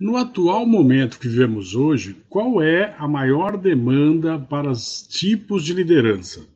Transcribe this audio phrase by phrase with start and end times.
[0.00, 5.74] No atual momento que vivemos hoje, qual é a maior demanda para os tipos de
[5.74, 6.46] liderança?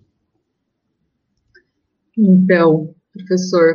[2.17, 3.75] Então, professor,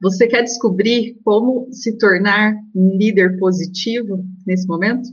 [0.00, 5.10] você quer descobrir como se tornar um líder positivo nesse momento?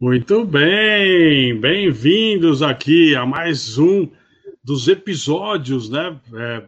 [0.00, 4.10] Muito bem, bem-vindos aqui a mais um
[4.62, 6.60] dos episódios né, é,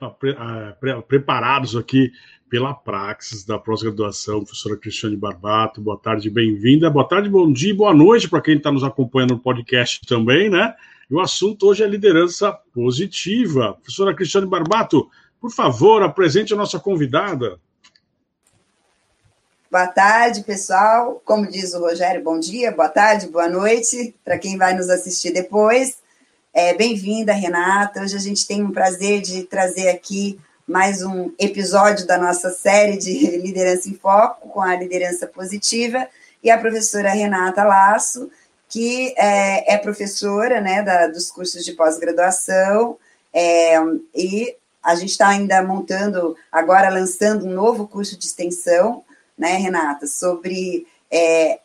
[0.80, 2.10] pre, preparados aqui
[2.50, 5.80] pela Praxis da pós-graduação, professora Cristiane Barbato.
[5.80, 6.90] Boa tarde, bem-vinda.
[6.90, 10.50] Boa tarde, bom dia e boa noite para quem está nos acompanhando no podcast também,
[10.50, 10.74] né?
[11.08, 13.74] E o assunto hoje é liderança positiva.
[13.74, 15.08] Professora Cristiane Barbato,
[15.40, 17.58] por favor, apresente a nossa convidada.
[19.70, 21.20] Boa tarde, pessoal.
[21.24, 25.32] Como diz o Rogério, bom dia, boa tarde, boa noite para quem vai nos assistir
[25.32, 26.03] depois.
[26.56, 28.00] É, Bem-vinda, Renata.
[28.00, 32.96] Hoje a gente tem um prazer de trazer aqui mais um episódio da nossa série
[32.96, 36.08] de Liderança em Foco, com a liderança positiva,
[36.40, 38.30] e a professora Renata Laço,
[38.68, 42.98] que é, é professora né, da, dos cursos de pós-graduação,
[43.32, 43.74] é,
[44.14, 49.02] e a gente está ainda montando, agora lançando um novo curso de extensão,
[49.36, 50.86] né, Renata, sobre
[51.16, 51.60] é,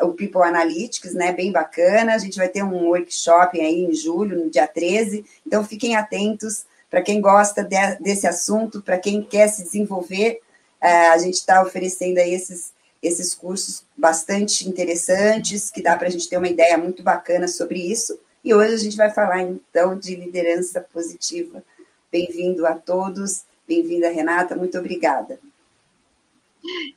[0.00, 2.14] uh, o People Analytics, né, bem bacana.
[2.14, 5.26] A gente vai ter um workshop aí em julho, no dia 13.
[5.46, 10.40] Então, fiquem atentos para quem gosta de, desse assunto, para quem quer se desenvolver.
[10.82, 12.72] Uh, a gente está oferecendo aí esses,
[13.02, 17.78] esses cursos bastante interessantes, que dá para a gente ter uma ideia muito bacana sobre
[17.78, 18.18] isso.
[18.42, 21.62] E hoje a gente vai falar, então, de liderança positiva.
[22.10, 25.38] Bem-vindo a todos, bem-vinda, Renata, muito obrigada.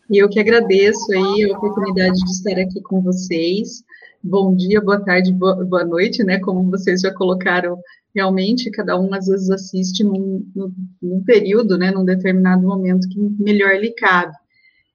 [0.09, 3.83] E eu que agradeço aí a oportunidade de estar aqui com vocês.
[4.23, 6.39] Bom dia, boa tarde, boa, noite, né?
[6.39, 7.79] Como vocês já colocaram,
[8.13, 11.91] realmente cada um às vezes assiste num, num, num período, né?
[11.91, 14.33] Num determinado momento que melhor lhe cabe.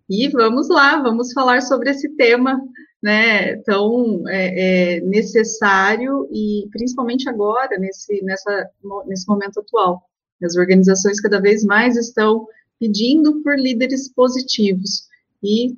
[0.08, 2.60] E vamos lá, vamos falar sobre esse tema,
[3.02, 3.56] né?
[3.62, 8.70] Tão é, é, necessário e principalmente agora nesse nessa
[9.06, 10.02] nesse momento atual.
[10.42, 12.46] As organizações cada vez mais estão
[12.78, 15.06] pedindo por líderes positivos
[15.42, 15.74] e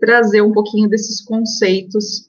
[0.00, 2.28] trazer um pouquinho desses conceitos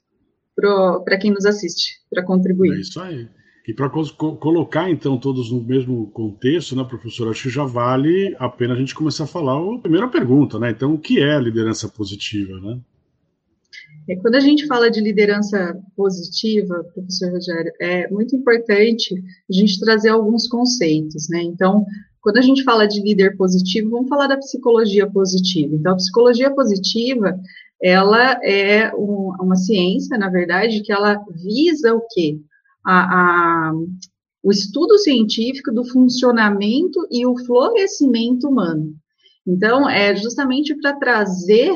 [1.03, 2.77] para quem nos assiste, para contribuir.
[2.77, 3.27] É isso aí.
[3.67, 8.35] E para co colocar, então, todos no mesmo contexto, né, professor, acho que já vale
[8.39, 10.71] a pena a gente começar a falar a primeira pergunta, né?
[10.71, 12.79] Então, o que é liderança positiva, né?
[14.09, 19.13] É, quando a gente fala de liderança positiva, professor Rogério, é muito importante
[19.47, 21.43] a gente trazer alguns conceitos, né?
[21.43, 21.85] Então,
[22.21, 25.75] quando a gente fala de líder positivo, vamos falar da psicologia positiva.
[25.75, 27.39] Então, a psicologia positiva,
[27.81, 32.39] ela é um, uma ciência, na verdade, que ela visa o quê?
[32.85, 33.73] A, a,
[34.43, 38.93] o estudo científico do funcionamento e o florescimento humano.
[39.47, 41.71] Então, é justamente para trazer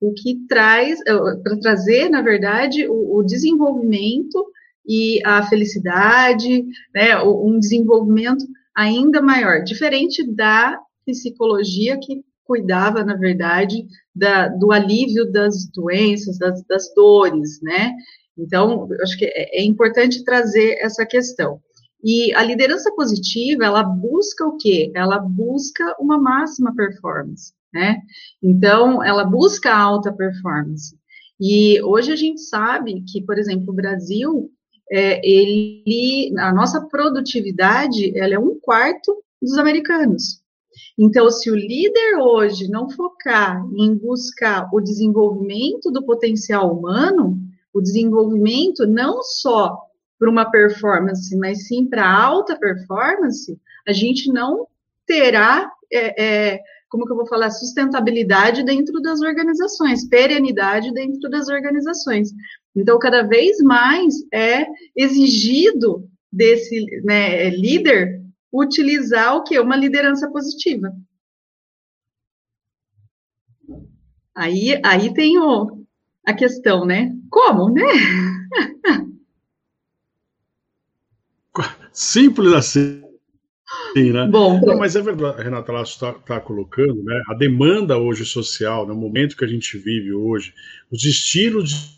[0.00, 4.46] o que traz, é, para trazer, na verdade, o, o, desenvolvimento
[4.86, 6.64] e a felicidade,
[6.94, 8.44] né, um desenvolvimento
[8.76, 16.62] ainda maior, diferente da psicologia que cuidava, na verdade, da, do alívio das doenças, das,
[16.64, 17.92] das dores, né?
[18.38, 21.60] Então, acho que é, é importante trazer essa questão.
[22.04, 24.92] E a liderança positiva, ela busca o quê?
[24.94, 28.00] Ela busca uma máxima performance, né?
[28.42, 30.96] Então, ela busca alta performance.
[31.40, 34.50] E hoje a gente sabe que, por exemplo, o Brasil,
[34.90, 40.40] é, ele, a nossa produtividade, ela é um quarto dos americanos.
[40.98, 47.38] Então, se o líder hoje não focar em buscar o desenvolvimento do potencial humano,
[47.72, 49.78] o desenvolvimento não só
[50.18, 54.66] para uma performance, mas sim para alta performance, a gente não
[55.06, 56.24] terá, é,
[56.54, 62.30] é, como que eu vou falar, sustentabilidade dentro das organizações, perenidade dentro das organizações.
[62.76, 68.20] Então, cada vez mais é exigido desse né, líder
[68.52, 69.58] utilizar o que?
[69.58, 70.92] Uma liderança positiva.
[74.34, 75.82] Aí, aí tem o,
[76.24, 77.16] a questão, né?
[77.30, 77.82] Como, né?
[81.90, 83.02] Simples assim.
[83.94, 84.26] Sim, né?
[84.26, 87.22] Bom, Não, mas é verdade, Renata lá está tá colocando, né?
[87.28, 90.52] A demanda hoje social, no momento que a gente vive hoje,
[90.90, 91.95] os estilos de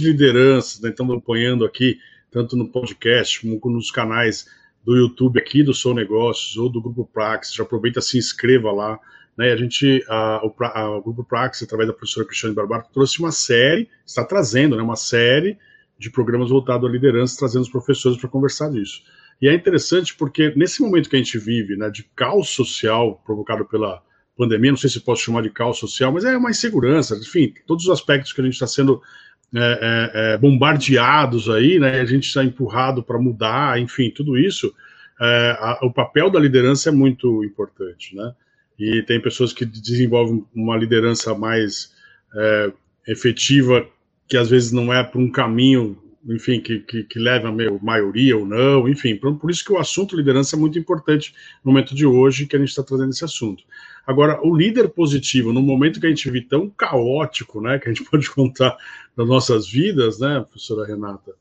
[0.00, 0.90] lideranças, né?
[0.90, 1.98] estamos acompanhando aqui,
[2.30, 4.46] tanto no podcast como nos canais
[4.84, 7.54] do YouTube aqui do Sou Negócios ou do Grupo Praxis.
[7.54, 8.98] Já aproveita, se inscreva lá.
[9.36, 9.52] Né?
[9.52, 13.30] A gente, a, o, a, o, Grupo Praxis, através da professora Cristiane Barbato, trouxe uma
[13.30, 15.58] série, está trazendo né, uma série
[15.98, 19.02] de programas voltados à liderança, trazendo os professores para conversar disso.
[19.40, 23.64] E é interessante porque nesse momento que a gente vive, né, de caos social provocado
[23.66, 24.02] pela
[24.36, 27.84] pandemia, não sei se posso chamar de caos social, mas é uma insegurança, enfim, todos
[27.84, 29.02] os aspectos que a gente está sendo
[29.54, 34.74] é, é, é, bombardeados aí, né, a gente está empurrado para mudar, enfim, tudo isso,
[35.20, 38.32] é, a, o papel da liderança é muito importante, né?
[38.78, 41.92] E tem pessoas que desenvolvem uma liderança mais
[42.34, 42.72] é,
[43.06, 43.86] efetiva,
[44.26, 48.36] que às vezes não é para um caminho enfim, que, que, que leve a maioria
[48.36, 51.34] ou não, enfim, por, por, isso que o assunto liderança é muito importante
[51.64, 53.64] no momento de hoje que a gente está trazendo esse assunto.
[54.06, 57.92] Agora, o líder positivo, no momento que a gente vive tão caótico, né, que a
[57.92, 58.76] gente pode contar
[59.16, 61.32] das nossas vidas, né, professora Renata,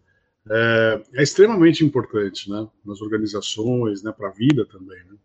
[0.49, 5.17] é, é extremamente importante, né, nas organizações, né, para a vida também, né.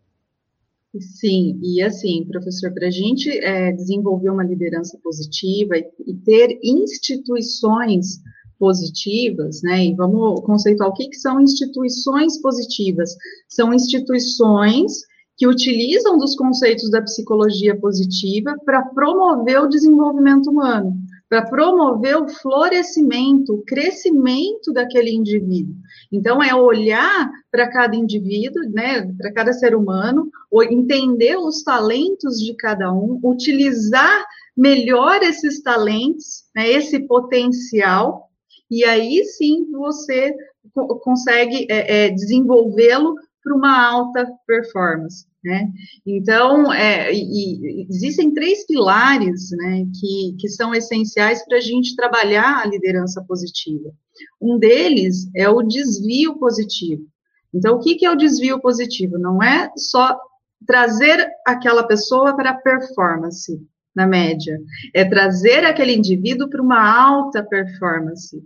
[0.99, 6.59] Sim, e assim, professor, para a gente é, desenvolver uma liderança positiva e, e ter
[6.63, 8.21] instituições
[8.59, 9.85] positivas, né?
[9.85, 13.15] E vamos conceituar o que, que são instituições positivas.
[13.47, 14.93] São instituições
[15.37, 20.93] que utilizam dos conceitos da psicologia positiva para promover o desenvolvimento humano,
[21.29, 25.75] para promover o florescimento, o crescimento daquele indivíduo.
[26.11, 30.27] Então, é olhar para cada indivíduo, né, para cada ser humano,
[30.71, 34.25] entender os talentos de cada um, utilizar
[34.55, 38.26] melhor esses talentos, né, esse potencial,
[38.69, 40.35] e aí sim você
[41.01, 45.25] consegue é, é, desenvolvê-lo para uma alta performance.
[45.43, 45.71] Né?
[46.05, 51.95] Então, é, e, e existem três pilares né, que, que são essenciais para a gente
[51.95, 53.89] trabalhar a liderança positiva.
[54.41, 57.03] Um deles é o desvio positivo.
[57.53, 59.17] Então, o que, que é o desvio positivo?
[59.17, 60.19] Não é só
[60.65, 63.57] trazer aquela pessoa para a performance,
[63.95, 64.59] na média,
[64.93, 68.39] é trazer aquele indivíduo para uma alta performance.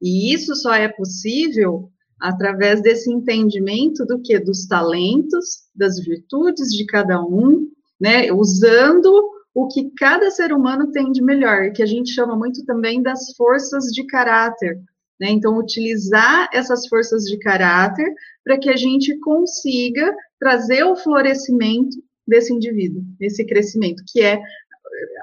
[0.00, 1.90] E isso só é possível
[2.20, 7.68] através desse entendimento do que dos talentos, das virtudes de cada um,
[8.00, 12.64] né, usando o que cada ser humano tem de melhor, que a gente chama muito
[12.64, 14.80] também das forças de caráter.
[15.20, 15.30] Né?
[15.30, 18.12] Então, utilizar essas forças de caráter
[18.44, 21.96] para que a gente consiga trazer o florescimento
[22.26, 24.40] desse indivíduo, esse crescimento, que é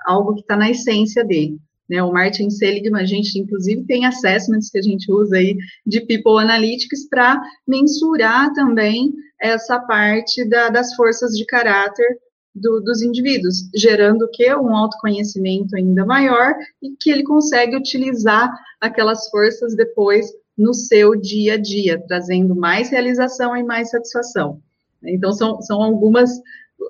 [0.05, 1.57] algo que está na essência dele.
[1.87, 5.55] Né, o Martin Seligman, a gente inclusive tem assessments que a gente usa aí
[5.85, 12.19] de People Analytics para mensurar também essa parte da, das forças de caráter
[12.55, 14.53] do, dos indivíduos, gerando o que?
[14.55, 18.49] Um autoconhecimento ainda maior e que ele consegue utilizar
[18.79, 20.25] aquelas forças depois
[20.57, 24.61] no seu dia a dia, trazendo mais realização e mais satisfação.
[25.03, 26.31] Então, são, são algumas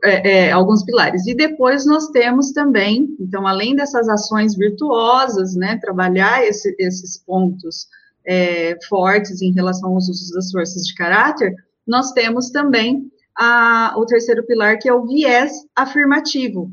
[0.04, 1.26] é, é, alguns pilares.
[1.28, 7.88] E depois nós temos também, então, além dessas ações virtuosas, né, trabalhar esse, esses pontos
[8.26, 11.54] é, fortes em relação aos usos das forças de caráter,
[11.86, 16.72] nós temos também a, o terceiro pilar, que é o viés afirmativo.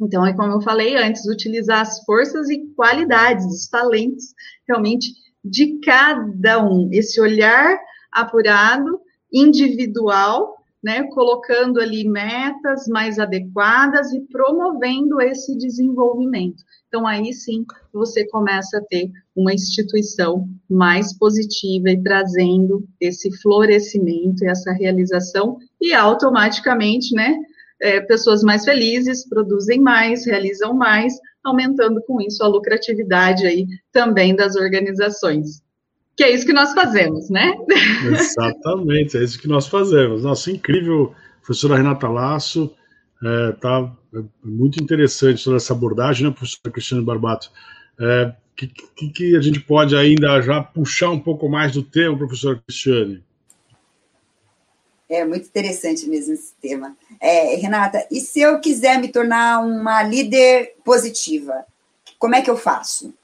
[0.00, 4.34] Então, é como eu falei antes, utilizar as forças e qualidades, os talentos,
[4.66, 5.12] realmente,
[5.44, 6.88] de cada um.
[6.92, 7.78] Esse olhar
[8.10, 9.00] apurado,
[9.32, 16.62] individual, né, colocando ali metas mais adequadas e promovendo esse desenvolvimento.
[16.88, 24.44] Então, aí sim, você começa a ter uma instituição mais positiva e trazendo esse florescimento,
[24.44, 27.36] essa realização, e automaticamente, né,
[27.80, 34.34] é, pessoas mais felizes produzem mais, realizam mais, aumentando com isso a lucratividade aí também
[34.34, 35.62] das organizações
[36.20, 37.54] que é isso que nós fazemos, né?
[38.12, 40.22] Exatamente, é isso que nós fazemos.
[40.22, 42.76] Nossa, incrível, professora Renata Lasso,
[43.24, 47.50] é, tá é muito interessante toda essa abordagem, né, professora Cristiane Barbato?
[47.98, 52.18] É, que, que, que, a gente pode ainda já puxar um pouco mais do tema,
[52.18, 53.24] professora Cristiane?
[55.08, 56.94] É muito interessante mesmo esse tema.
[57.18, 61.64] É, Renata, e se eu quiser me tornar uma líder positiva,
[62.18, 63.14] como é que eu faço?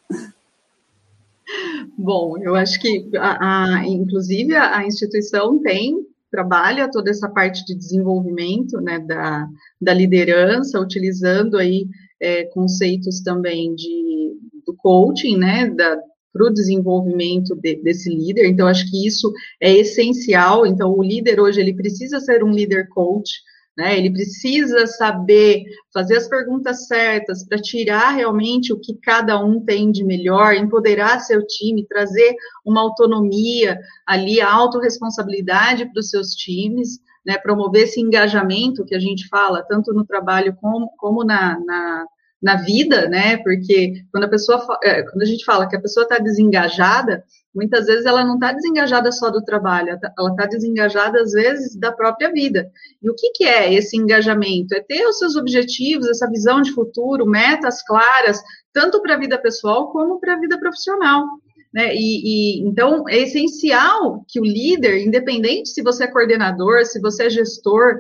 [1.97, 5.97] Bom, eu acho que, a, a, inclusive, a, a, instituição tem,
[6.31, 9.49] trabalha toda essa parte de desenvolvimento, né, da,
[9.81, 11.87] da liderança, utilizando aí
[12.21, 14.35] é, conceitos também de,
[14.67, 18.47] do coaching, né, para o desenvolvimento de, desse líder.
[18.47, 20.67] Então, acho que isso é essencial.
[20.67, 23.31] Então, o líder hoje, ele precisa ser um líder coach,
[23.77, 23.99] né?
[23.99, 29.91] Ele precisa saber fazer as perguntas certas para tirar realmente o que cada um tem
[29.91, 37.01] de melhor, empoderar seu time, trazer uma autonomia ali, a autorresponsabilidade para os seus times,
[37.25, 37.37] né?
[37.37, 42.07] promover esse engajamento que a gente fala, tanto no trabalho como, como na, na
[42.43, 43.39] na vida, né?
[43.39, 47.25] Porque quando a pessoa, é, quando a gente fala que a pessoa está desengajada,
[47.57, 51.91] Muitas vezes ela não está desengajada só do trabalho, ela está desengajada, às vezes, da
[51.91, 52.71] própria vida.
[53.03, 54.75] E o que, que é esse engajamento?
[54.75, 58.43] É ter os seus objetivos, essa visão de futuro, metas claras,
[58.75, 61.25] tanto para a vida pessoal como para a vida profissional.
[61.77, 61.95] Né?
[61.95, 67.25] E, e, então é essencial que o líder, independente se você é coordenador, se você
[67.25, 67.99] é gestor,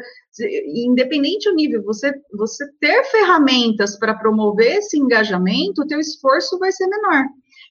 [0.74, 6.72] independente do nível, você, você ter ferramentas para promover esse engajamento, o teu esforço vai
[6.72, 7.26] ser menor.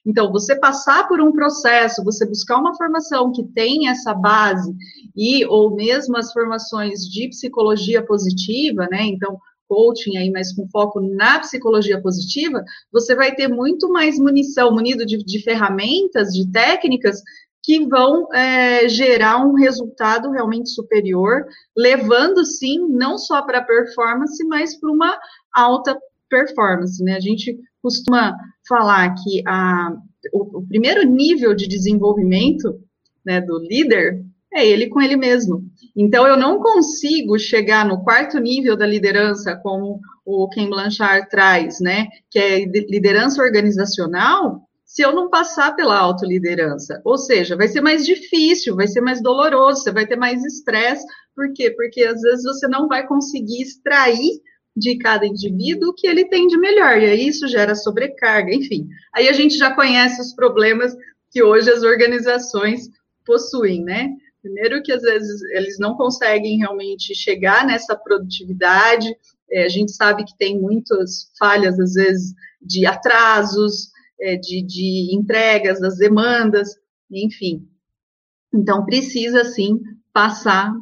[0.06, 4.72] Então, você passar por um processo, você buscar uma formação que tem essa base,
[5.16, 9.02] e ou mesmo as formações de psicologia positiva, né?
[9.02, 9.36] Então,
[9.68, 15.04] coaching aí, mas com foco na psicologia positiva, você vai ter muito mais munição, munido
[15.04, 17.20] de, de ferramentas, de técnicas
[17.62, 21.44] que vão é, gerar um resultado realmente superior,
[21.76, 25.18] levando sim não só para performance, mas para uma
[25.52, 27.16] alta performance, né?
[27.16, 28.36] A gente costuma
[28.68, 29.96] falar que a,
[30.32, 32.80] o, o primeiro nível de desenvolvimento
[33.24, 34.24] né, do líder
[34.56, 35.64] é ele com ele mesmo.
[35.94, 41.80] Então, eu não consigo chegar no quarto nível da liderança, como o Ken Blanchard traz,
[41.80, 47.00] né, que é liderança organizacional, se eu não passar pela autoliderança.
[47.04, 51.04] Ou seja, vai ser mais difícil, vai ser mais doloroso, você vai ter mais estresse.
[51.34, 51.70] Por quê?
[51.70, 54.40] Porque às vezes você não vai conseguir extrair
[54.76, 58.86] de cada indivíduo que ele tem de melhor, e aí isso gera sobrecarga, enfim.
[59.14, 60.94] Aí a gente já conhece os problemas
[61.30, 62.88] que hoje as organizações
[63.24, 64.10] possuem, né?
[64.46, 69.12] Primeiro que às vezes eles não conseguem realmente chegar nessa produtividade,
[69.50, 75.12] é, a gente sabe que tem muitas falhas, às vezes, de atrasos, é, de, de
[75.12, 76.76] entregas das demandas,
[77.10, 77.68] enfim.
[78.54, 79.80] Então, precisa, sim,
[80.12, 80.72] passar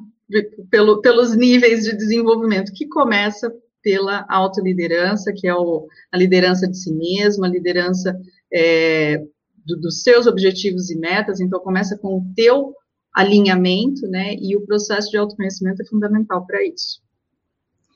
[0.71, 3.50] pelo, pelos níveis de desenvolvimento, que começa
[3.83, 8.14] pela autoliderança, que é o, a liderança de si mesmo, a liderança
[8.52, 9.25] é,
[9.64, 11.40] do, dos seus objetivos e metas.
[11.40, 12.75] Então, começa com o teu
[13.14, 14.35] alinhamento, né?
[14.40, 17.02] E o processo de autoconhecimento é fundamental para isso.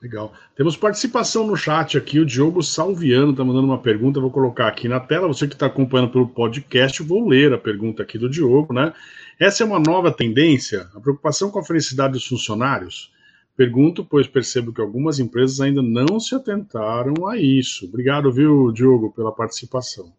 [0.01, 0.33] Legal.
[0.55, 2.21] Temos participação no chat aqui.
[2.21, 4.21] O Diogo Salviano está mandando uma pergunta.
[4.21, 5.27] Vou colocar aqui na tela.
[5.27, 8.95] Você que está acompanhando pelo podcast, vou ler a pergunta aqui do Diogo, né?
[9.41, 13.13] Essa é uma nova tendência, a preocupação com a felicidade dos funcionários.
[13.57, 17.87] Pergunto, pois percebo que algumas empresas ainda não se atentaram a isso.
[17.87, 20.13] Obrigado, viu, Diogo, pela participação.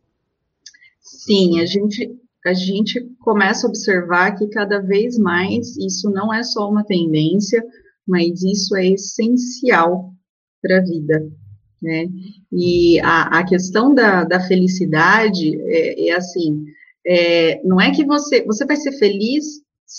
[1.00, 6.44] Sim, a gente, a gente começa a observar que cada vez mais isso não é
[6.44, 7.64] só uma tendência,
[8.08, 10.14] mas isso é essencial
[10.62, 11.30] para a vida.
[11.82, 12.08] Né?
[12.52, 16.66] E a, a questão da, da felicidade é, é assim:
[17.06, 19.46] é, não é que você, você vai ser feliz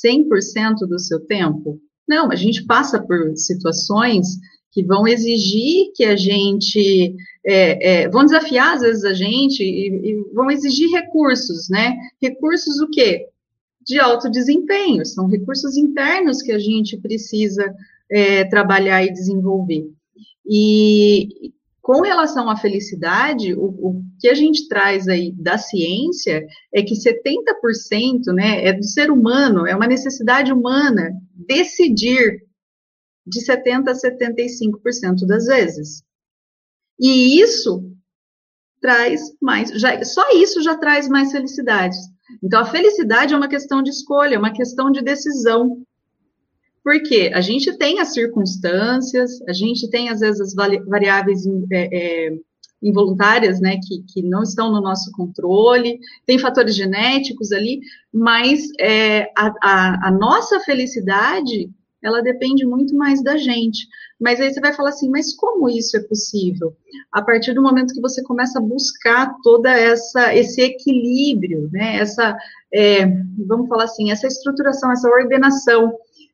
[0.05, 1.81] 100% do seu tempo?
[2.09, 4.27] Não, a gente passa por situações
[4.73, 9.89] que vão exigir que a gente, é, é, vão desafiar às vezes a gente e,
[9.89, 11.97] e, vão exigir recursos, né?
[12.21, 13.27] Recursos o quê?
[13.87, 17.75] De alto desempenho, são recursos internos que a gente precisa
[18.11, 19.91] é, trabalhar e desenvolver.
[20.47, 26.83] E com relação à felicidade, o, o, que a gente traz aí da ciência é
[26.83, 32.45] que 70% né, é do ser humano, é uma necessidade humana decidir
[33.27, 36.03] de 70% a 75% das vezes.
[36.99, 37.91] E isso
[38.81, 41.97] traz mais, já, só isso já traz mais felicidade.
[42.43, 45.83] Então, a felicidade é uma questão de escolha, é uma questão de decisão.
[46.83, 52.33] Porque a gente tem as circunstâncias, a gente tem, às vezes, as variáveis é, é,
[52.83, 57.81] involuntárias, né, que, que não estão no nosso controle, tem fatores genéticos ali,
[58.13, 61.71] mas é, a, a, a nossa felicidade,
[62.03, 63.87] ela depende muito mais da gente.
[64.21, 66.75] Mas aí você vai falar assim, mas como isso é possível?
[67.13, 71.97] A partir do momento que você começa a buscar toda essa esse equilíbrio, né?
[71.97, 72.37] Essa,
[72.73, 73.07] é,
[73.47, 75.93] vamos falar assim, essa estruturação, essa ordenação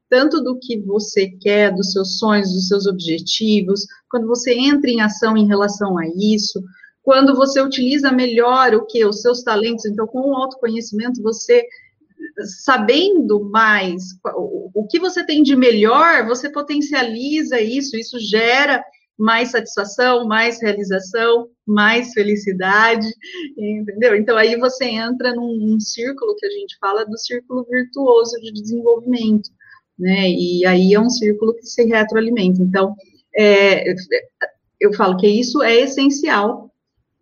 [0.09, 5.01] tanto do que você quer, dos seus sonhos, dos seus objetivos, quando você entra em
[5.01, 6.63] ação em relação a isso,
[7.03, 11.65] quando você utiliza melhor o que os seus talentos, então com o autoconhecimento você
[12.65, 14.03] sabendo mais
[14.75, 18.85] o que você tem de melhor, você potencializa isso, isso gera
[19.19, 23.07] mais satisfação, mais realização, mais felicidade,
[23.57, 24.15] entendeu?
[24.15, 28.53] Então aí você entra num, num círculo que a gente fala do círculo virtuoso de
[28.53, 29.51] desenvolvimento
[29.99, 30.29] né?
[30.31, 32.63] E aí é um círculo que se retroalimenta.
[32.63, 32.95] Então,
[33.35, 33.95] é,
[34.81, 36.71] eu falo que isso é essencial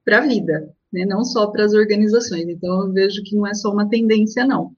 [0.04, 1.04] para a vida, né?
[1.06, 2.48] Não só para as organizações.
[2.48, 4.72] Então, eu vejo que não é só uma tendência, não.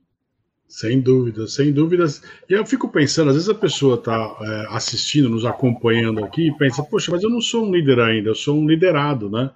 [0.68, 2.22] Sem dúvidas, sem dúvidas.
[2.48, 6.58] E eu fico pensando, às vezes a pessoa está é, assistindo, nos acompanhando aqui, e
[6.58, 9.50] pensa, poxa, mas eu não sou um líder ainda, eu sou um liderado, né?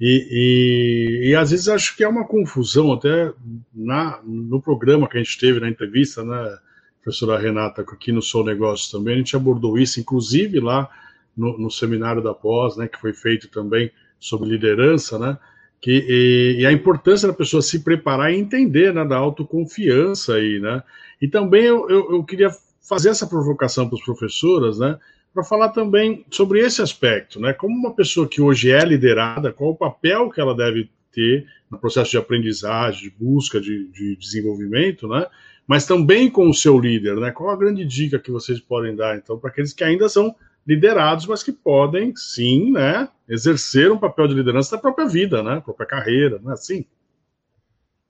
[0.00, 3.32] E, e, e, às vezes acho que é uma confusão, até
[3.72, 6.58] na, no programa que a gente teve na entrevista, né,
[7.02, 10.90] professora Renata, aqui no Sou Negócios também, a gente abordou isso, inclusive lá
[11.36, 15.38] no, no seminário da pós, né, que foi feito também sobre liderança, né,
[15.82, 20.60] que, e, e, a importância da pessoa se preparar e entender, né, da autoconfiança aí,
[20.60, 20.82] né,
[21.20, 24.96] e também eu, eu, eu queria fazer essa provocação para as professoras, né,
[25.34, 27.52] para falar também sobre esse aspecto, né?
[27.52, 31.78] Como uma pessoa que hoje é liderada, qual o papel que ela deve ter no
[31.78, 35.26] processo de aprendizagem, de busca de, de desenvolvimento, né?
[35.66, 37.30] Mas também com o seu líder, né?
[37.30, 40.34] Qual a grande dica que vocês podem dar, então, para aqueles que ainda são
[40.66, 45.60] liderados, mas que podem, sim, né, exercer um papel de liderança da própria vida, né,
[45.60, 46.84] própria carreira, não é assim?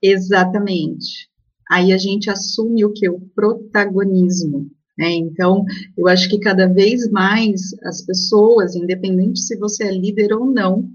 [0.02, 1.30] Exatamente.
[1.70, 3.08] Aí a gente assume o que?
[3.08, 4.70] O protagonismo.
[4.98, 5.12] Né?
[5.12, 5.64] Então,
[5.96, 10.88] eu acho que cada vez mais as pessoas, independente se você é líder ou não,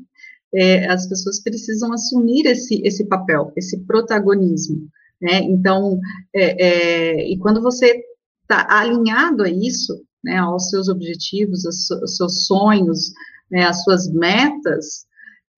[0.53, 4.87] é, as pessoas precisam assumir esse, esse papel, esse protagonismo.
[5.21, 5.39] Né?
[5.41, 5.99] Então,
[6.33, 8.03] é, é, e quando você
[8.43, 13.13] está alinhado a isso, né, aos seus objetivos, aos, seus sonhos,
[13.49, 15.07] né, às suas metas,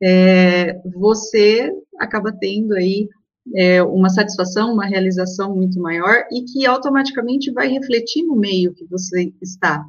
[0.01, 3.09] é, você acaba tendo aí
[3.55, 8.85] é, uma satisfação, uma realização muito maior e que automaticamente vai refletir no meio que
[8.85, 9.83] você está.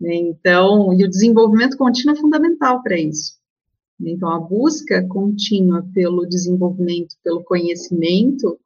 [0.00, 0.14] Né?
[0.14, 3.34] Então, e o desenvolvimento contínuo é fundamental para isso.
[4.00, 8.58] Então, a busca contínua pelo desenvolvimento, pelo conhecimento,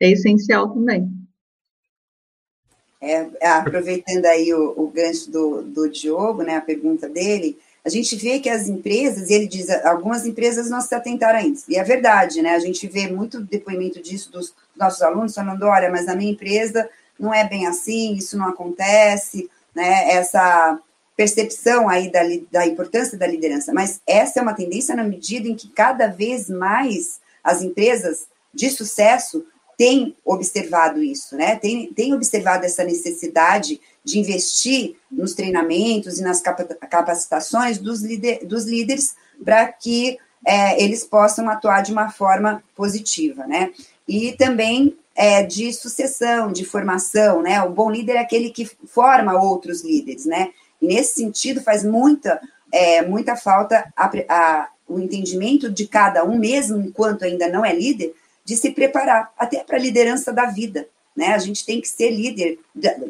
[0.00, 1.21] é essencial também.
[3.04, 8.14] É, aproveitando aí o, o gancho do, do Diogo, né, a pergunta dele, a gente
[8.14, 11.64] vê que as empresas, e ele diz, algumas empresas não se atentaram a isso.
[11.68, 12.50] E é verdade, né?
[12.50, 16.88] A gente vê muito depoimento disso dos nossos alunos falando, olha, mas na minha empresa
[17.18, 20.12] não é bem assim, isso não acontece, né?
[20.12, 20.78] Essa
[21.16, 22.20] percepção aí da,
[22.52, 23.72] da importância da liderança.
[23.72, 28.70] Mas essa é uma tendência na medida em que cada vez mais as empresas de
[28.70, 29.44] sucesso
[29.76, 31.56] têm observado isso, né?
[31.56, 38.64] Tem, tem observado essa necessidade de investir nos treinamentos e nas capacitações dos, líder, dos
[38.64, 43.70] líderes para que é, eles possam atuar de uma forma positiva, né?
[44.06, 47.62] E também é, de sucessão, de formação, né?
[47.62, 50.50] O bom líder é aquele que forma outros líderes, né?
[50.80, 52.40] E nesse sentido faz muita,
[52.72, 57.72] é, muita falta a, a, o entendimento de cada um, mesmo enquanto ainda não é
[57.72, 61.34] líder, de se preparar até para a liderança da vida, né?
[61.34, 62.58] A gente tem que ser líder,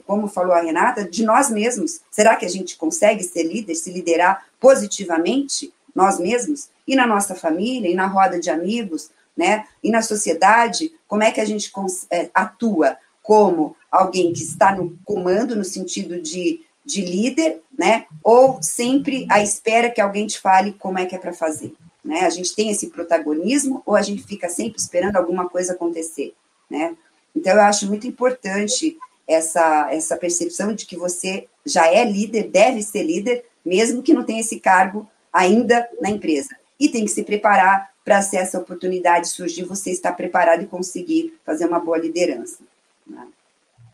[0.07, 2.01] como falou a Renata, de nós mesmos.
[2.11, 6.69] Será que a gente consegue ser líder, se liderar positivamente nós mesmos?
[6.87, 9.67] E na nossa família, e na roda de amigos, né?
[9.83, 11.71] E na sociedade, como é que a gente
[12.11, 18.07] é, atua como alguém que está no comando, no sentido de, de líder, né?
[18.23, 21.73] Ou sempre à espera que alguém te fale como é que é para fazer,
[22.05, 22.21] né?
[22.21, 26.35] A gente tem esse protagonismo ou a gente fica sempre esperando alguma coisa acontecer,
[26.71, 26.97] né?
[27.35, 32.83] Então, eu acho muito importante essa, essa percepção de que você já é líder, deve
[32.83, 36.51] ser líder, mesmo que não tenha esse cargo ainda na empresa.
[36.79, 41.35] E tem que se preparar para, se essa oportunidade surgir, você estar preparado e conseguir
[41.45, 42.59] fazer uma boa liderança.
[43.07, 43.27] Né?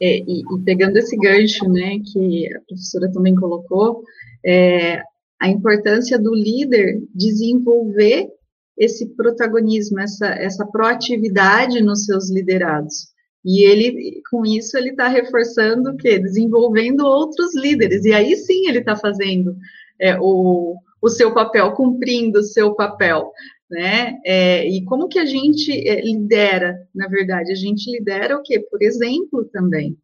[0.01, 4.03] É, e, e, pegando esse gancho, né, que a professora também colocou,
[4.44, 5.03] é,
[5.40, 8.29] a importância do líder desenvolver
[8.77, 13.09] esse protagonismo, essa, essa proatividade nos seus liderados.
[13.44, 16.18] E ele, com isso, ele está reforçando o quê?
[16.18, 18.05] Desenvolvendo outros líderes.
[18.05, 19.57] E aí sim ele está fazendo
[20.01, 23.33] é, o, o seu papel, cumprindo o seu papel.
[23.70, 24.18] Né?
[24.24, 27.53] É, e como que a gente é, lidera, na verdade?
[27.53, 28.61] A gente lidera o quê?
[28.61, 29.96] Por exemplo também.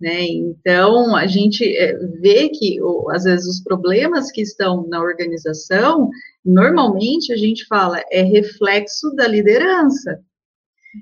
[0.00, 0.22] Né?
[0.28, 2.78] Então, a gente é, vê que,
[3.10, 6.08] às vezes, os problemas que estão na organização,
[6.44, 10.18] normalmente a gente fala, é reflexo da liderança.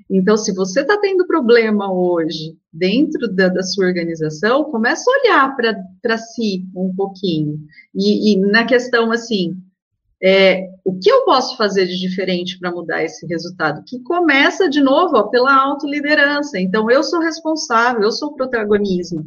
[0.09, 5.55] Então, se você está tendo problema hoje dentro da, da, sua organização, começa a olhar
[6.01, 7.59] para si um pouquinho.
[7.95, 9.55] E, e na questão assim,
[10.21, 13.83] é, o que eu posso fazer de diferente para mudar esse resultado?
[13.85, 16.59] Que começa de novo ó, pela autoliderança.
[16.59, 19.23] Então, eu sou responsável, eu sou protagonismo,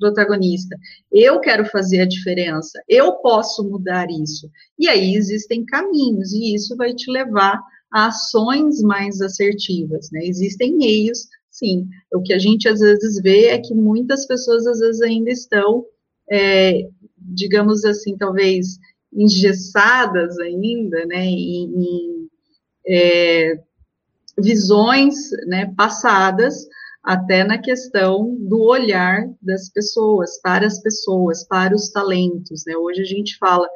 [0.00, 0.76] protagonista.
[1.12, 2.82] Eu quero fazer a diferença.
[2.88, 4.50] Eu posso mudar isso.
[4.76, 7.60] E aí existem caminhos e isso vai te levar
[7.92, 10.24] a ações mais assertivas, né?
[10.24, 11.86] Existem meios, sim.
[12.12, 15.84] O que a gente às vezes vê é que muitas pessoas às vezes ainda estão,
[16.28, 18.80] é, digamos assim, talvez
[19.12, 21.24] engessadas ainda, né?
[21.24, 22.28] Em, em
[22.86, 23.58] é,
[24.38, 25.14] visões,
[25.46, 25.72] né?
[25.76, 26.66] Passadas
[27.02, 32.76] até na questão do olhar das pessoas, para as pessoas, para os talentos, né?
[32.76, 33.68] Hoje a gente fala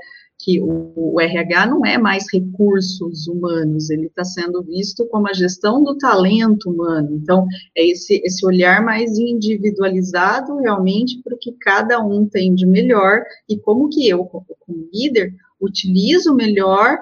[0.47, 5.33] que o, o RH não é mais recursos humanos, ele está sendo visto como a
[5.33, 7.19] gestão do talento humano.
[7.21, 12.65] Então, é esse, esse olhar mais individualizado realmente para o que cada um tem de
[12.65, 16.97] melhor e como que eu, como líder, utilizo melhor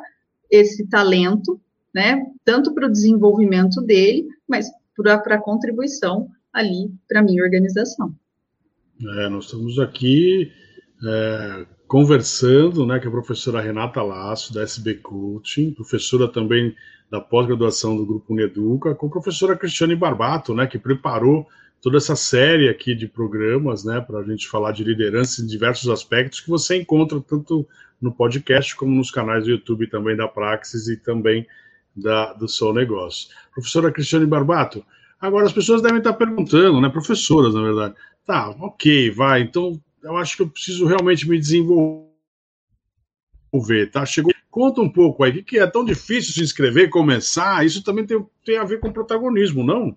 [0.51, 1.61] esse talento,
[1.95, 8.15] né, tanto para o desenvolvimento dele, mas para a contribuição ali para a minha organização.
[9.19, 10.51] É, nós estamos aqui
[11.07, 16.75] é, conversando né, com a professora Renata Lasso, da SB Coaching, professora também
[17.11, 21.47] da pós-graduação do Grupo Uneduca, com a professora Cristiane Barbato, né, que preparou
[21.81, 25.91] toda essa série aqui de programas né, para a gente falar de liderança em diversos
[25.91, 27.67] aspectos que você encontra tanto
[28.01, 31.47] no podcast como nos canais do YouTube também da Praxis e também
[31.95, 33.29] da, do Seu Negócio.
[33.53, 34.85] Professora Cristiane Barbato,
[35.21, 37.95] agora as pessoas devem estar perguntando, né, professoras, na verdade,
[38.27, 42.13] tá, ok, vai, então eu acho que eu preciso realmente me desenvolver,
[43.93, 44.05] tá?
[44.07, 44.33] Chegou.
[44.51, 47.67] Conta um pouco aí, o que é tão difícil se inscrever, começar?
[47.67, 49.97] Isso também tem, tem a ver com protagonismo, não?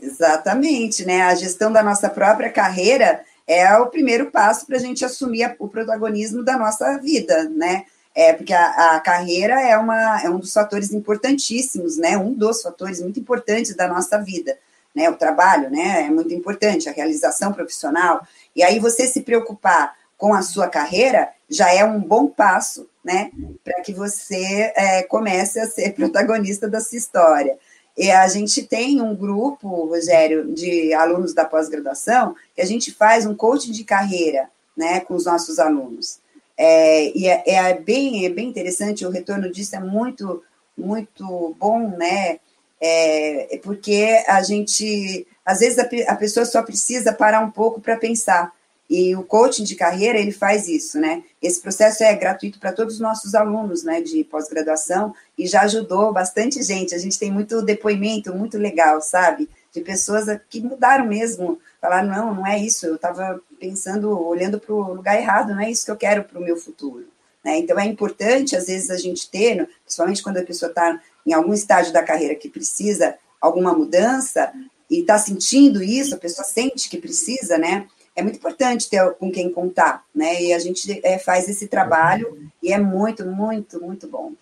[0.00, 1.22] Exatamente, né?
[1.22, 5.68] A gestão da nossa própria carreira é o primeiro passo para a gente assumir o
[5.68, 7.84] protagonismo da nossa vida, né?
[8.14, 12.16] É, porque a, a, carreira é, uma, é um dos fatores importantíssimos, né?
[12.16, 14.56] Um dos fatores muito importantes da nossa vida,
[14.94, 15.10] né?
[15.10, 16.06] O trabalho, né?
[16.06, 18.26] É muito importante, a realização profissional.
[18.54, 23.30] E aí você se preocupar com a sua carreira já é um bom passo, né,
[23.62, 27.58] para que você é, comece a ser protagonista da sua história.
[27.96, 33.24] E a gente tem um grupo, Rogério, de alunos da pós-graduação, que a gente faz
[33.24, 36.18] um coaching de carreira, né, com os nossos alunos.
[36.56, 40.42] É, e é, é, bem, é bem interessante, o retorno disso é muito,
[40.76, 42.38] muito bom, né,
[42.80, 47.96] é, porque a gente às vezes a, a pessoa só precisa parar um pouco para
[47.96, 48.52] pensar.
[48.88, 51.22] E o coaching de carreira, ele faz isso, né?
[51.40, 56.12] Esse processo é gratuito para todos os nossos alunos, né, de pós-graduação, e já ajudou
[56.12, 56.94] bastante gente.
[56.94, 59.48] A gente tem muito depoimento, muito legal, sabe?
[59.72, 64.74] De pessoas que mudaram mesmo, falaram, não, não é isso, eu estava pensando, olhando para
[64.74, 67.06] o lugar errado, não é isso que eu quero para o meu futuro.
[67.42, 67.58] Né?
[67.58, 71.52] Então, é importante, às vezes, a gente ter, principalmente quando a pessoa está em algum
[71.52, 74.52] estágio da carreira que precisa alguma mudança,
[74.90, 77.86] e está sentindo isso, a pessoa sente que precisa, né?
[78.14, 80.40] É muito importante ter com quem contar, né?
[80.42, 84.32] E a gente é, faz esse trabalho e é muito, muito, muito bom.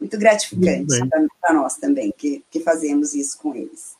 [0.00, 0.94] Muito gratificante
[1.40, 3.96] para nós também, que, que fazemos isso com eles.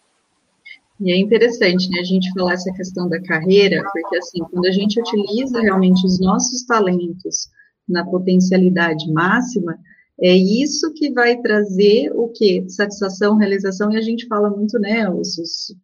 [1.00, 4.72] E é interessante, né, a gente falar essa questão da carreira, porque assim, quando a
[4.72, 7.48] gente utiliza realmente os nossos talentos
[7.88, 9.78] na potencialidade máxima,
[10.20, 12.68] é isso que vai trazer o que?
[12.68, 15.74] Satisfação, realização, e a gente fala muito, né, os, os,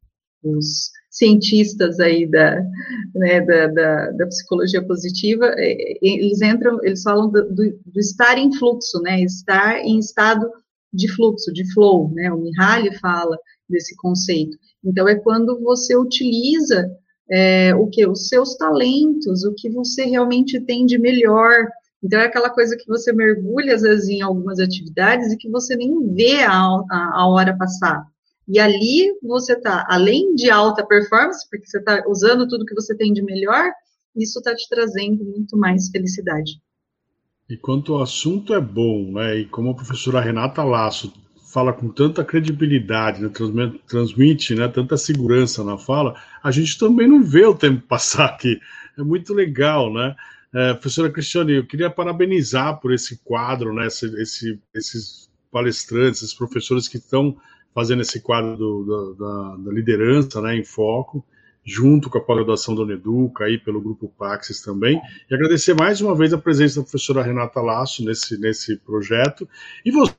[0.42, 2.60] os cientistas aí da,
[3.14, 8.36] né, da, da, da, psicologia positiva, é, eles entram, eles falam do, do, do, estar
[8.36, 10.50] em fluxo, né, estar em estado
[10.92, 14.56] de fluxo, de flow, né, o Mihaly fala desse conceito.
[14.84, 16.90] Então, é quando você utiliza
[17.30, 18.06] é, o que?
[18.06, 21.68] Os seus talentos, o que você realmente tem de melhor,
[22.04, 25.74] então, é aquela coisa que você mergulha, às vezes, em algumas atividades e que você
[25.74, 28.04] nem vê a, a, a hora passar.
[28.46, 32.94] E ali você está, além de alta performance, porque você está usando tudo que você
[32.94, 33.72] tem de melhor,
[34.14, 36.60] isso está te trazendo muito mais felicidade.
[37.48, 39.36] E quanto o assunto é bom, né?
[39.38, 41.10] E como a professora Renata Lasso
[41.50, 43.30] fala com tanta credibilidade, né?
[43.86, 44.68] transmite, né?
[44.68, 48.60] tanta segurança na fala, a gente também não vê o tempo passar aqui.
[48.98, 50.14] É muito legal, né?
[50.54, 56.34] É, professora Cristiane, eu queria parabenizar por esse quadro, né, esse, esse, esses palestrantes, esses
[56.34, 57.36] professores que estão
[57.74, 61.26] fazendo esse quadro do, da, da, liderança né, em foco,
[61.64, 66.14] junto com a pós-graduação da Uneduca, aí pelo Grupo Paxis também, e agradecer mais uma
[66.14, 69.48] vez a presença da professora Renata Lasso nesse, nesse projeto.
[69.84, 70.14] E você,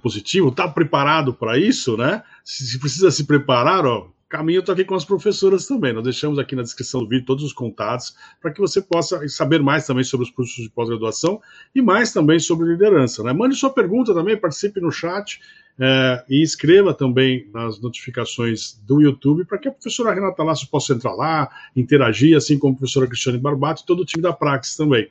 [0.00, 2.22] positivo, está preparado para isso, né?
[2.44, 5.92] Se, se precisa se preparar, ó, caminho está aqui com as professoras também.
[5.92, 9.62] Nós deixamos aqui na descrição do vídeo todos os contatos para que você possa saber
[9.62, 11.40] mais também sobre os cursos de pós-graduação
[11.74, 13.22] e mais também sobre liderança.
[13.22, 13.32] Né?
[13.32, 15.40] Mande sua pergunta também, participe no chat
[15.78, 20.94] é, e escreva também nas notificações do YouTube para que a professora Renata Lasso possa
[20.94, 24.76] entrar lá, interagir, assim como a professora Cristiane Barbato e todo o time da Praxis
[24.76, 25.08] também.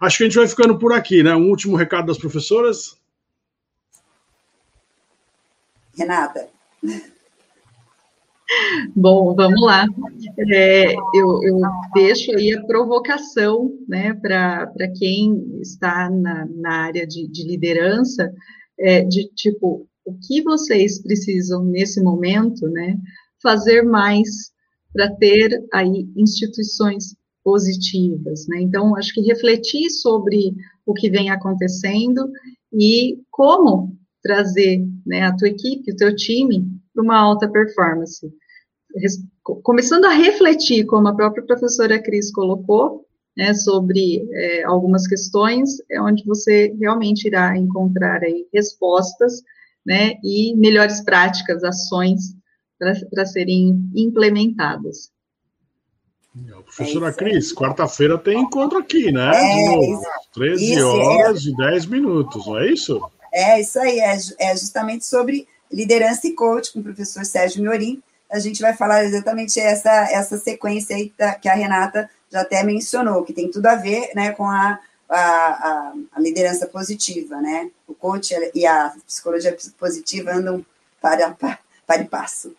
[0.00, 1.34] Acho que a gente vai ficando por aqui, né?
[1.34, 2.96] Um último recado das professoras.
[5.96, 6.48] Renata.
[8.94, 9.86] Bom, vamos lá.
[10.52, 11.60] É, eu, eu,
[11.94, 18.32] deixo aí a provocação né, para quem está na, na área de, de liderança,
[18.78, 22.96] é, de tipo, o que vocês precisam nesse momento né,
[23.42, 24.28] fazer mais
[24.92, 28.60] para ter aí instituições positivas, né?
[28.60, 32.30] Então, acho que refletir sobre o que vem acontecendo
[32.72, 36.66] e como trazer né, a tua equipe, o teu time,
[36.98, 38.28] para uma alta performance.
[39.62, 43.06] Começando a refletir, como a própria professora Cris colocou,
[43.36, 49.42] né, sobre é, algumas questões, é onde você realmente irá encontrar aí respostas
[49.86, 52.34] né, e melhores práticas, ações
[52.78, 55.10] para serem implementadas.
[56.64, 59.30] Professora é Cris, quarta-feira tem encontro aqui, né?
[59.34, 60.02] É, De novo,
[60.34, 61.48] 13 isso, horas é.
[61.48, 63.10] e 10 minutos, não é isso?
[63.32, 68.02] É, isso aí, é, é justamente sobre liderança e coach com o professor Sérgio Miorim.
[68.30, 73.24] A gente vai falar exatamente essa, essa sequência aí que a Renata já até mencionou,
[73.24, 74.78] que tem tudo a ver né, com a,
[75.08, 77.70] a, a liderança positiva, né?
[77.86, 80.64] O coach e a psicologia positiva andam
[81.00, 82.54] para, para, para passo.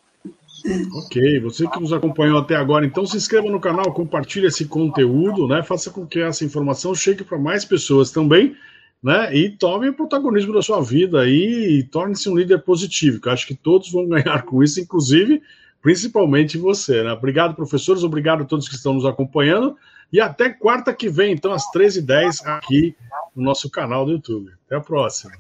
[0.94, 5.48] Ok, você que nos acompanhou até agora, então se inscreva no canal, compartilhe esse conteúdo,
[5.48, 5.64] né?
[5.64, 8.58] Faça com que essa informação chegue para mais pessoas também,
[9.02, 9.36] né?
[9.36, 13.48] E tome o protagonismo da sua vida e torne-se um líder positivo, que eu acho
[13.48, 15.42] que todos vão ganhar com isso, inclusive,
[15.82, 17.12] principalmente você, né?
[17.12, 19.76] Obrigado, professores, obrigado a todos que estão nos acompanhando
[20.12, 22.96] e até quarta que vem, então, às 13h10, aqui
[23.36, 24.52] no nosso canal do YouTube.
[24.66, 25.34] Até a próxima.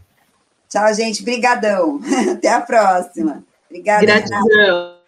[0.69, 1.23] Tchau, gente.
[1.23, 1.99] Brigadão.
[2.31, 3.43] Até a próxima.
[3.67, 4.05] Obrigada.
[4.05, 4.98] Gratidão.